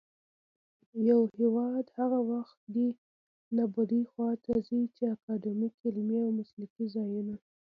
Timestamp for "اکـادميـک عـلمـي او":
5.15-6.29